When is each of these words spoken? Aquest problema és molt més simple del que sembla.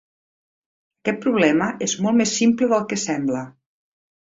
Aquest 1.03 1.21
problema 1.27 1.69
és 1.89 1.95
molt 2.07 2.21
més 2.25 2.37
simple 2.41 2.75
del 2.77 2.91
que 2.91 3.03
sembla. 3.07 3.49